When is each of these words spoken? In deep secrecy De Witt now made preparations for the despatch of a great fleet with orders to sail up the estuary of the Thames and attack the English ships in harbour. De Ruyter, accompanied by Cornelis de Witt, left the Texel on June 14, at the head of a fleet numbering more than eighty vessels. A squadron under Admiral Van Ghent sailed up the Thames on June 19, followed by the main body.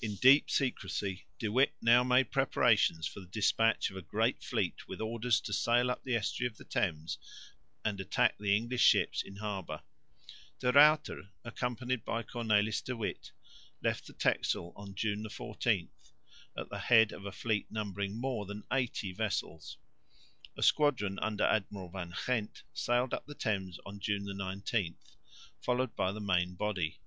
In 0.00 0.14
deep 0.14 0.50
secrecy 0.50 1.26
De 1.38 1.48
Witt 1.52 1.74
now 1.82 2.02
made 2.02 2.30
preparations 2.32 3.06
for 3.06 3.20
the 3.20 3.26
despatch 3.26 3.90
of 3.90 3.96
a 3.98 4.00
great 4.00 4.42
fleet 4.42 4.88
with 4.88 4.98
orders 4.98 5.42
to 5.42 5.52
sail 5.52 5.90
up 5.90 6.02
the 6.04 6.14
estuary 6.16 6.46
of 6.50 6.56
the 6.56 6.64
Thames 6.64 7.18
and 7.84 8.00
attack 8.00 8.38
the 8.38 8.56
English 8.56 8.80
ships 8.80 9.20
in 9.22 9.36
harbour. 9.36 9.82
De 10.58 10.72
Ruyter, 10.72 11.28
accompanied 11.44 12.02
by 12.02 12.22
Cornelis 12.22 12.80
de 12.80 12.96
Witt, 12.96 13.32
left 13.82 14.06
the 14.06 14.14
Texel 14.14 14.72
on 14.74 14.94
June 14.94 15.28
14, 15.28 15.90
at 16.56 16.70
the 16.70 16.78
head 16.78 17.12
of 17.12 17.26
a 17.26 17.30
fleet 17.30 17.70
numbering 17.70 18.16
more 18.18 18.46
than 18.46 18.64
eighty 18.72 19.12
vessels. 19.12 19.76
A 20.56 20.62
squadron 20.62 21.18
under 21.18 21.44
Admiral 21.44 21.90
Van 21.90 22.14
Ghent 22.26 22.62
sailed 22.72 23.12
up 23.12 23.26
the 23.26 23.34
Thames 23.34 23.78
on 23.84 24.00
June 24.00 24.24
19, 24.24 24.96
followed 25.60 25.94
by 25.94 26.10
the 26.10 26.20
main 26.22 26.54
body. 26.54 27.00